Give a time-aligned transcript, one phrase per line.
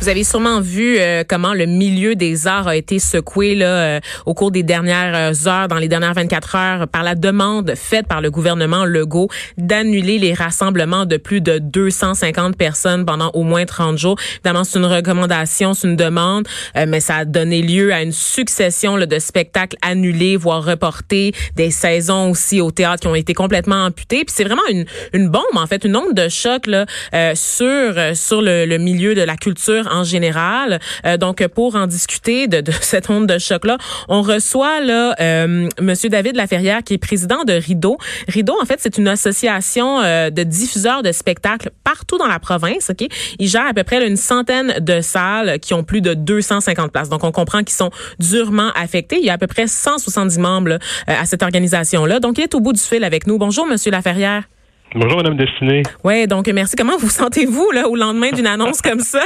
[0.00, 4.00] Vous avez sûrement vu euh, comment le milieu des arts a été secoué là, euh,
[4.24, 8.06] au cours des dernières euh, heures, dans les dernières 24 heures, par la demande faite
[8.06, 9.28] par le gouvernement Legault
[9.58, 14.16] d'annuler les rassemblements de plus de 250 personnes pendant au moins 30 jours.
[14.36, 18.96] Évidemment, c'est une recommandation, c'est une demande, mais ça a donné lieu à une succession
[18.96, 23.84] là, de spectacles annulés, voire reportés, des saisons aussi au théâtre qui ont été complètement
[23.84, 24.24] amputées.
[24.24, 26.86] Puis c'est vraiment une, une bombe, en fait, une onde de choc là,
[27.34, 30.80] sur, sur le, le milieu de la culture en général.
[31.04, 33.78] Euh, donc, pour en discuter de, de cette onde de choc-là,
[34.08, 37.98] on reçoit là euh, Monsieur David Laferrière, qui est président de Rideau.
[38.28, 42.90] Rideau, en fait, c'est une association euh, de diffuseurs de spectacles partout dans la province.
[42.90, 43.06] Ok,
[43.38, 47.08] il gère à peu près une centaine de salles qui ont plus de 250 places.
[47.08, 49.18] Donc, on comprend qu'ils sont durement affectés.
[49.18, 52.20] Il y a à peu près 170 membres à cette organisation-là.
[52.20, 53.38] Donc, il est au bout du fil avec nous.
[53.38, 54.44] Bonjour, Monsieur Laferrière.
[54.92, 55.82] Bonjour, Madame Destinée.
[56.02, 56.74] Oui, donc merci.
[56.74, 59.20] Comment vous sentez-vous là au lendemain d'une annonce comme ça?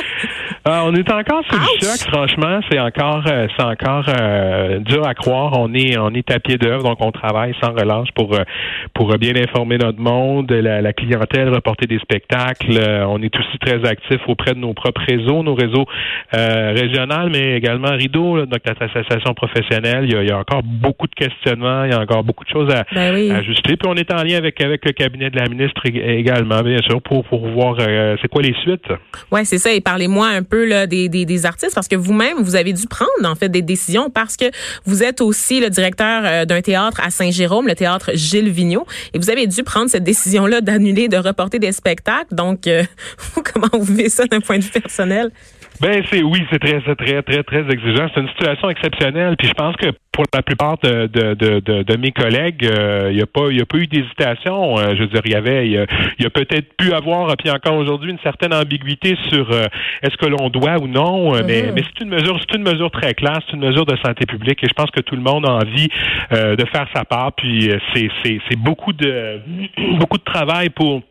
[0.67, 2.61] Ah, on est encore sur le choc, franchement.
[2.71, 5.53] C'est encore euh, c'est encore euh, dur à croire.
[5.59, 8.45] On est on est à pied d'œuvre, donc on travaille sans relâche pour euh,
[8.93, 12.79] pour bien informer notre monde, la, clientèle, reporter des spectacles.
[13.09, 15.87] on est aussi très actif auprès de nos propres réseaux, nos réseaux
[16.33, 20.05] régionaux, mais également Rideau, notre association professionnelle.
[20.05, 22.85] Il y, a, encore beaucoup de questionnements, il y a encore beaucoup de choses à,
[22.95, 23.77] ben à ajuster.
[23.77, 27.01] Puis on est en lien avec avec le cabinet de la ministre également, bien sûr,
[27.03, 28.87] pour, voir euh, c'est quoi les suites?
[29.31, 29.73] Oui, c'est ça.
[29.73, 33.35] Et parlez-moi un peu là, des, artistes, parce que vous-même, vous avez dû prendre en
[33.35, 34.47] fait des décisions parce que
[34.85, 39.19] vous êtes aussi le directeur euh, d'un théâtre à Saint-Jérôme, le théâtre Gilles Vigneault, et
[39.19, 42.35] vous avez dû prendre cette décision-là d'annuler, de reporter des spectacles.
[42.35, 42.83] Donc, euh,
[43.53, 45.31] comment vous vivez ça d'un point de vue personnel?
[45.81, 48.09] Ben c'est oui, c'est très, très, très, très exigeant.
[48.15, 49.37] C'est une situation exceptionnelle.
[49.37, 53.13] Puis je pense que pour la plupart de, de, de, de mes collègues, il euh,
[53.13, 54.79] n'y a pas il a pas eu d'hésitation.
[54.79, 57.75] Euh, je veux dire, il y avait il y a, peut-être pu avoir, puis encore
[57.75, 59.67] aujourd'hui, une certaine ambiguïté sur euh,
[60.03, 61.33] est-ce que l'on doit ou non.
[61.43, 61.73] Mais, mm-hmm.
[61.75, 64.63] mais c'est une mesure, c'est une mesure très claire, c'est une mesure de santé publique
[64.63, 65.89] et je pense que tout le monde a envie
[66.31, 67.33] de faire sa part.
[67.33, 69.41] Puis c'est, c'est, c'est beaucoup de
[69.99, 71.03] beaucoup de travail pour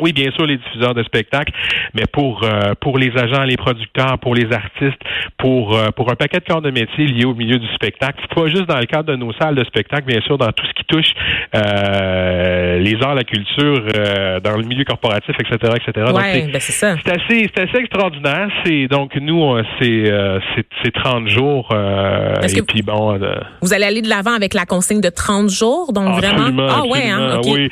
[0.00, 1.52] oui, bien sûr, les diffuseurs de spectacles,
[1.94, 5.00] mais pour euh, pour les agents, les producteurs, pour les artistes,
[5.38, 8.48] pour euh, pour un paquet de corps de métier liés au milieu du spectacle, pas
[8.48, 10.84] juste dans le cadre de nos salles de spectacle, bien sûr, dans tout ce qui
[10.84, 11.12] touche
[11.54, 13.84] euh, les arts, la culture,
[14.42, 16.12] dans le milieu corporatif, etc., etc.
[16.12, 16.96] Ouais, ben c'est ça.
[17.04, 18.48] C'est assez, c'est assez extraordinaire.
[18.64, 20.04] C'est donc nous, c'est
[20.82, 21.68] c'est 30 jours.
[21.72, 23.18] et puis bon.
[23.60, 26.68] vous allez aller de l'avant avec la consigne de 30 jours, donc vraiment?
[26.68, 27.68] Ah ouais, hein, oui.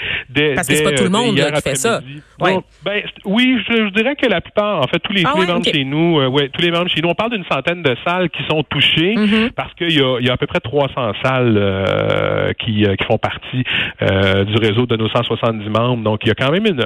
[0.54, 2.00] Parce que c'est pas tout le monde qui fait ça
[2.84, 6.20] ben, oui, je, dirais que la plupart, en fait, tous les, ah membres chez nous,
[6.20, 8.62] euh, ouais, tous les membres chez nous, on parle d'une centaine de salles qui sont
[8.62, 9.50] touchées mm-hmm.
[9.52, 13.04] parce qu'il y a, y a à peu près 300 salles euh, qui, euh, qui
[13.04, 13.64] font partie
[14.00, 16.02] du réseau de nos 170 membres.
[16.04, 16.84] Donc, il y a quand même une,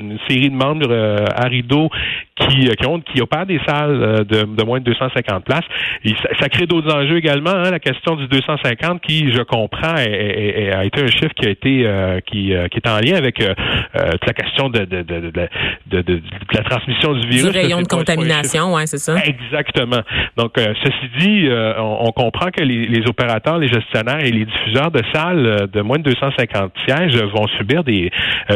[0.00, 0.92] une série de membres
[1.34, 1.88] à Rideau
[2.36, 5.64] qui, qui, ont, qui opèrent des salles de, de moins de 250 places.
[6.04, 7.50] Et ça, crée d'autres enjeux également.
[7.50, 11.86] Hein, la question du 250 qui, je comprends, a été un chiffre qui a été
[12.26, 17.14] qui, qui est en lien avec toute la question de, de, de, de, la transmission
[17.14, 17.50] du virus.
[17.50, 19.16] Du rayon de contamination, oui, c'est ça.
[19.24, 20.02] Exactement.
[20.36, 24.90] Donc, euh, ceci dit, euh, on, comprend que les, opérateurs, les gestionnaires et les diffuseurs
[24.90, 28.10] de salles euh, de moins de 250 sièges vont subir des,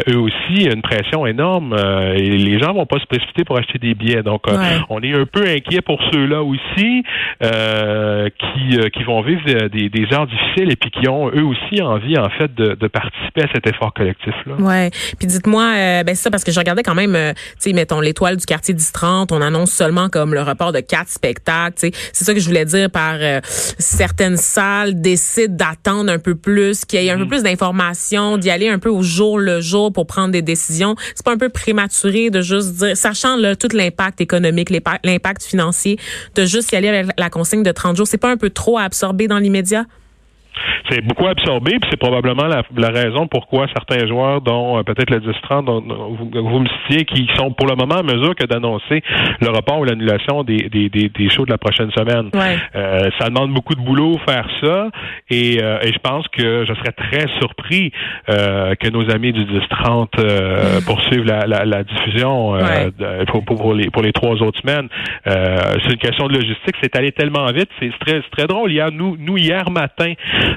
[0.08, 1.74] eux aussi une pression énorme
[2.14, 4.22] et les gens vont pas se précipiter pour acheter des billets.
[4.22, 4.44] Donc,
[4.88, 7.04] on est un peu inquiet pour ceux-là aussi
[7.40, 12.18] qui, qui vont vivre des, des, heures difficiles et puis qui ont eux aussi envie,
[12.18, 14.54] en fait, de, de participer à cet effort collectif-là.
[14.58, 14.90] Ouais.
[15.18, 17.72] Puis dites-moi, euh, ben c'est ça parce que je regardais quand même, euh, tu sais,
[17.72, 21.74] mettons l'étoile du quartier 10-30, on annonce seulement comme le report de quatre spectacles.
[21.78, 26.18] Tu sais, c'est ça que je voulais dire par euh, certaines salles décident d'attendre un
[26.18, 27.28] peu plus, qu'il y ait un peu mm.
[27.28, 30.94] plus d'informations, d'y aller un peu au jour le jour pour prendre des décisions.
[31.14, 35.98] C'est pas un peu prématuré de juste dire, sachant là, tout l'impact économique, l'impact financier,
[36.34, 38.06] de juste y aller avec la consigne de 30 jours.
[38.06, 39.86] C'est pas un peu trop à absorber dans l'immédiat?
[40.90, 45.20] C'est beaucoup absorbé, puis c'est probablement la, raison pourquoi certains joueurs, dont euh, peut-être le
[45.20, 45.80] 10-30, dont
[46.16, 49.02] vous, me citiez, qui sont pour le moment en mesure que d'annoncer
[49.40, 52.30] le report ou l'annulation des, des, des, shows de la prochaine semaine.
[52.74, 54.88] Euh, ça demande beaucoup de boulot faire ça,
[55.30, 57.92] et, euh, et je pense que je serais très surpris
[58.26, 62.56] que nos amis du 10-30 poursuivent la, la, diffusion
[63.28, 64.88] pour, pour, les, pour les trois autres semaines.
[65.24, 68.72] c'est une question de logistique, c'est allé tellement vite, c'est très, très drôle.
[68.72, 70.12] Hier, nous, nous hier matin,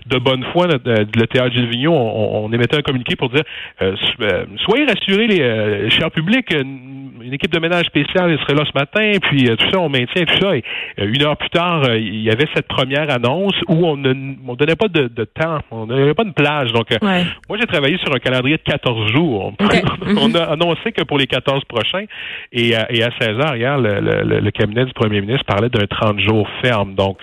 [0.05, 3.43] de bonne foi, le théâtre Gilles Vigneault, on, émettait un communiqué pour dire
[4.65, 6.53] soyez rassurés, les chers publics,
[7.23, 10.39] une équipe de ménage spéciale serait là ce matin, puis tout ça, on maintient tout
[10.41, 10.55] ça.
[10.55, 10.63] Et
[10.97, 14.13] une heure plus tard, il y avait cette première annonce où on ne
[14.47, 16.71] on donnait pas de, temps, on n'avait pas de plage.
[16.73, 19.53] Donc, moi, j'ai travaillé sur un calendrier de 14 jours.
[20.17, 22.05] on a annoncé que pour les 14 prochains,
[22.51, 26.95] et, à 16 heures, hier, le, cabinet du premier ministre parlait d'un 30 jours ferme.
[26.95, 27.19] Donc,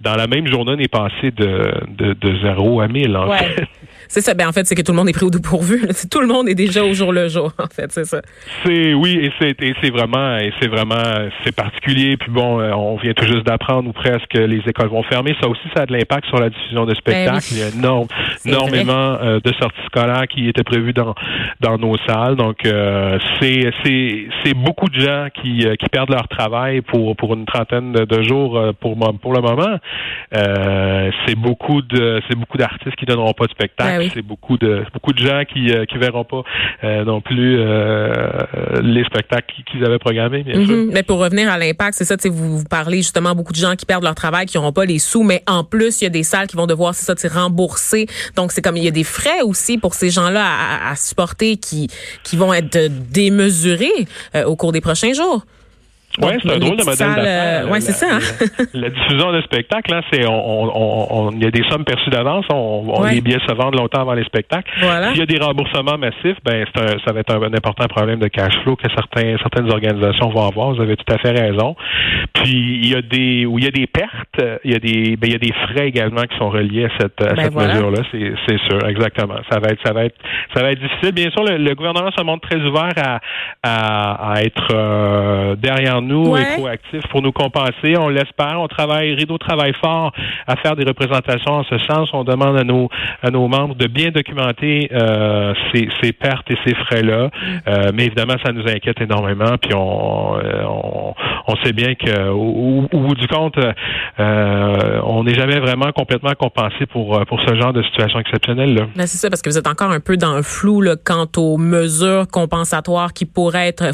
[0.00, 3.64] dans la même journée, on est passé de, de, de 0 à 1000, en fait.
[4.12, 4.34] C'est ça.
[4.34, 5.88] Ben, en fait, c'est que tout le monde est pris au pourvu.
[6.10, 8.20] Tout le monde est déjà au jour le jour, en fait, c'est ça.
[8.62, 12.18] C'est, oui, et c'est, c'est vraiment, et c'est vraiment, c'est particulier.
[12.18, 15.34] Puis bon, euh, on vient tout juste d'apprendre ou presque que les écoles vont fermer.
[15.40, 17.38] Ça aussi, ça a de l'impact sur la diffusion de spectacles.
[17.38, 18.06] Ben Il y a énorme,
[18.44, 21.14] énormément euh, de sorties scolaires qui étaient prévues dans,
[21.60, 22.36] dans nos salles.
[22.36, 27.32] Donc, euh, c'est, c'est, c'est beaucoup de gens qui, qui perdent leur travail pour, pour
[27.32, 29.78] une trentaine de, jours pour, pour le moment.
[31.26, 34.00] c'est beaucoup de, c'est beaucoup d'artistes qui donneront pas de spectacle.
[34.00, 36.42] Ben c'est beaucoup de beaucoup de gens qui ne euh, verront pas
[36.84, 38.30] euh, non plus euh,
[38.82, 40.42] les spectacles qu'ils avaient programmés.
[40.42, 40.74] Bien sûr.
[40.74, 40.90] Mm-hmm.
[40.92, 42.16] Mais pour revenir à l'impact, c'est ça.
[42.24, 44.98] Vous, vous parlez justement beaucoup de gens qui perdent leur travail, qui n'auront pas les
[44.98, 48.06] sous, mais en plus il y a des salles qui vont devoir c'est ça, rembourser.
[48.36, 50.44] Donc c'est comme il y a des frais aussi pour ces gens-là
[50.90, 51.88] à, supporter qui
[52.22, 52.78] qui vont être
[53.10, 54.06] démesurés
[54.46, 55.44] au cours des prochains jours.
[56.20, 57.68] Oui, c'est un drôle de modèle d'affaires.
[57.70, 58.16] Oui, c'est ça.
[58.16, 58.46] Hein?
[58.74, 62.44] La, diffusion de spectacles, hein, c'est on, il y a des sommes perçues d'avance.
[62.52, 64.70] On, Les billets se vendent longtemps avant les spectacles.
[64.78, 68.52] S'il y a des remboursements massifs, ben ça va être un, important problème de cash
[68.62, 70.74] flow que certains, certaines organisations vont avoir.
[70.74, 71.76] Vous avez tout à fait raison.
[72.34, 75.16] Puis il y a des où il y a des pertes, il y a des
[75.16, 77.54] ben, il y a des frais également qui sont reliés à cette, à ben cette
[77.54, 78.02] mesure-là.
[78.12, 79.36] C'est sûr, exactement.
[79.50, 80.16] Ça va être ça va être
[80.54, 81.12] ça va être difficile.
[81.12, 83.20] Bien sûr, le, gouvernement se montre très ouvert à,
[83.62, 87.96] à, à être euh, derrière nous et proactif pour nous compenser.
[87.98, 88.60] On l'espère.
[88.60, 90.12] On travaille, Rideau travaille fort
[90.46, 92.10] à faire des représentations en ce sens.
[92.12, 92.88] On demande à nos,
[93.22, 97.30] à nos membres de bien documenter euh, ces, ces, pertes et ces frais-là.
[97.68, 99.56] Euh, mais évidemment, ça nous inquiète énormément.
[99.60, 101.14] Puis on, euh, on,
[101.48, 106.86] on sait bien que au, bout du compte, euh, on n'est jamais vraiment complètement compensé
[106.86, 108.74] pour, pour ce genre de situation exceptionnelle.
[108.74, 108.82] Là.
[108.96, 111.26] Ben, c'est ça, parce que vous êtes encore un peu dans le flou là, quant
[111.36, 113.84] aux mesures compensatoires qui pourraient être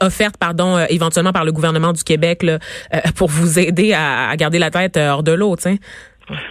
[0.00, 2.58] offertes pardon, éventuellement par le gouvernement du Québec là,
[2.94, 5.56] euh, pour vous aider à, garder la tête euh, hors de l'eau,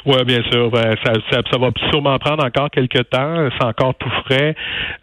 [0.05, 0.71] oui, bien sûr.
[0.71, 3.49] Ben, ça, va sûrement prendre encore quelques temps.
[3.57, 4.55] C'est encore tout frais.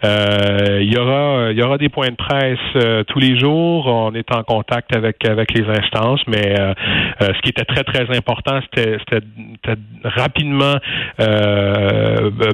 [0.05, 3.87] Euh, il y aura, il y aura des points de presse euh, tous les jours.
[3.87, 6.75] On est en contact avec avec les instances, mais euh,
[7.21, 8.99] ce qui était très très important, c'était
[10.05, 10.75] rapidement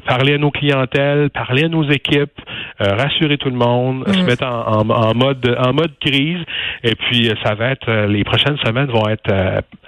[0.06, 2.38] parler à nos clientèles, parler à nos équipes,
[2.81, 4.25] rassurer tout le monde, se mm.
[4.25, 6.41] mettre en, en, mode en mode crise.
[6.82, 9.31] Et puis ça va être les prochaines semaines vont être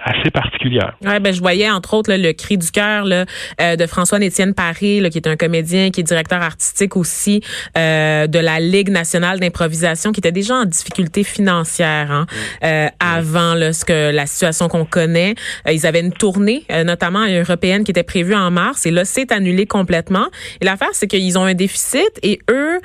[0.03, 0.95] assez particulières.
[1.03, 4.99] Ouais, ben je voyais entre autres le cri du cœur euh, de François Étienne Paré,
[4.99, 7.41] là, qui est un comédien, qui est directeur artistique aussi
[7.77, 12.65] euh, de la Ligue nationale d'improvisation, qui était déjà en difficulté financière hein, mm.
[12.65, 15.35] euh, avant là, ce que la situation qu'on connaît.
[15.69, 19.65] ils avaient une tournée, notamment européenne, qui était prévue en mars, et là, c'est annulé
[19.65, 20.27] complètement.
[20.61, 22.79] Et l'affaire, c'est qu'ils ont un déficit, et eux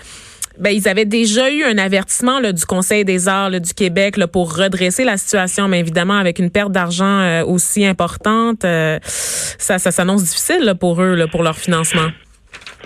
[0.59, 4.27] ben, ils avaient déjà eu un avertissement là, du Conseil des arts du Québec là,
[4.27, 9.79] pour redresser la situation, mais évidemment avec une perte d'argent euh, aussi importante, euh, ça,
[9.79, 12.09] ça s'annonce difficile là, pour eux, là, pour leur financement.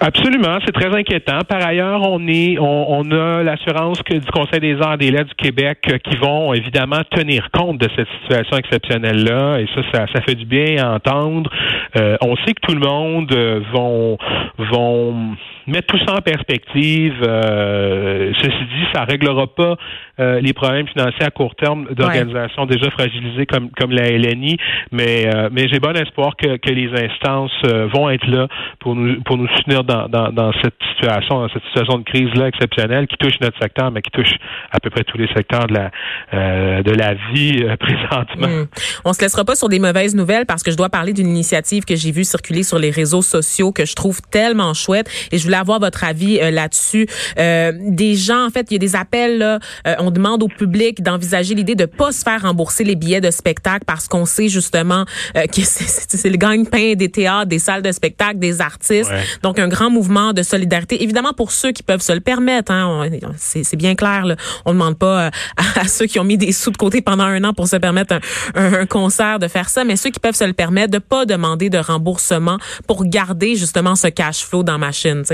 [0.01, 1.39] Absolument, c'est très inquiétant.
[1.49, 5.29] Par ailleurs, on est, on, a l'assurance que du Conseil des arts et des lettres
[5.29, 10.21] du Québec euh, qui vont évidemment tenir compte de cette situation exceptionnelle-là, et ça, ça,
[10.23, 11.51] fait du bien à entendre.
[11.95, 13.33] on sait que tout le monde
[13.73, 14.19] vont,
[14.59, 15.37] vont
[15.67, 17.15] mettre tout ça en perspective.
[17.23, 19.77] Euh, ceci dit, ça réglera pas
[20.21, 24.57] euh, les problèmes financiers à court terme d'organisations déjà fragilisées comme comme la LNI,
[24.91, 27.53] mais euh, mais j'ai bon espoir que, que les instances
[27.95, 28.49] vont être là
[28.81, 32.35] pour nous pour nous soutenir dans, dans, dans cette situation, dans cette situation de crise
[32.35, 34.33] là exceptionnelle qui touche notre secteur, mais qui touche
[34.71, 38.49] à peu près tous les secteurs de la de la vie présentement.
[38.49, 38.67] Hmm.
[39.05, 41.85] On se laissera pas sur des mauvaises nouvelles parce que je dois parler d'une initiative
[41.85, 45.47] que j'ai vue circuler sur les réseaux sociaux que je trouve tellement chouette et je
[45.57, 47.07] avoir votre avis euh, là-dessus.
[47.39, 50.49] Euh, des gens, en fait, il y a des appels, là, euh, on demande au
[50.49, 54.49] public d'envisager l'idée de pas se faire rembourser les billets de spectacle parce qu'on sait
[54.49, 55.05] justement
[55.35, 59.11] que c'est le gagne-pain des théâtres, des salles de spectacle, des artistes.
[59.43, 61.03] Donc, un grand mouvement de solidarité.
[61.03, 64.27] Évidemment, pour ceux qui peuvent se le permettre, hein, c'est bien clair.
[64.27, 67.43] Là, on demande pas à, ceux qui ont mis des sous de côté pendant un
[67.45, 68.19] an pour se permettre
[68.55, 71.25] un, un, concert de faire ça, mais ceux qui peuvent se le permettre, de pas
[71.27, 75.25] demander de remboursement pour garder justement ce cash flow dans ma chaîne.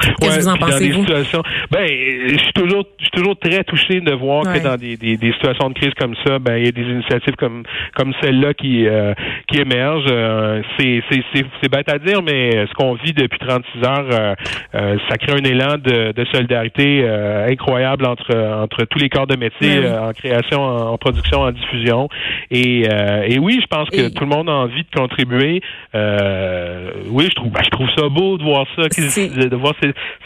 [0.00, 1.04] Qu'est-ce que vous en pensez, vous?
[1.70, 5.16] Ben, je suis toujours, je suis toujours très touché de voir que dans des, des,
[5.16, 7.62] des, situations de crise comme ça, ben, il y a des initiatives comme,
[7.94, 9.14] comme celle-là qui, euh,
[9.48, 10.06] qui émergent.
[10.10, 14.34] Euh, c'est, c'est, c'est, bête à dire, mais ce qu'on vit depuis 36 heures, euh,
[14.74, 17.06] euh, ça crée un élan de, de solidarité
[17.48, 22.08] incroyable entre, entre tous les corps de métier, ben en création, en, production, en diffusion.
[22.50, 22.82] Et,
[23.28, 25.62] et oui, je pense que tout le monde a envie de contribuer.
[25.94, 29.74] oui, je trouve, ben, je trouve ça beau de voir ça, de voir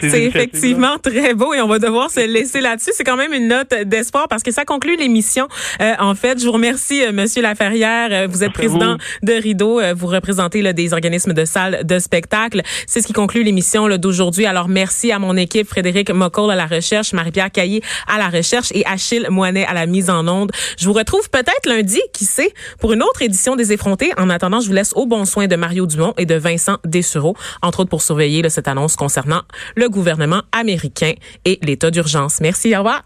[0.01, 2.91] ces c'est effectivement très beau et on va devoir se laisser là-dessus.
[2.95, 5.49] C'est quand même une note d'espoir parce que ça conclut l'émission.
[5.81, 8.09] Euh, en fait, je vous remercie, euh, Monsieur Laferrière.
[8.11, 9.81] Euh, vous êtes président de Rideau.
[9.95, 12.63] Vous représentez là, des organismes de salles de spectacle.
[12.87, 14.47] C'est ce qui conclut l'émission d'aujourd'hui.
[14.47, 18.69] Alors, merci à mon équipe, Frédéric Moccol à la recherche, Marie-Pierre Caillé à la recherche
[18.73, 20.53] et Achille Moinet à la mise en onde.
[20.79, 24.13] Je vous retrouve peut-être lundi, qui sait, pour une autre édition des effrontés.
[24.17, 27.37] En attendant, je vous laisse au bon soin de Mario Dumont et de Vincent Dessureau,
[27.63, 29.43] entre autres pour surveiller là, cette annonce concernant
[29.75, 31.13] le gouvernement américain
[31.45, 32.41] et l'état d'urgence.
[32.41, 33.03] Merci, au revoir.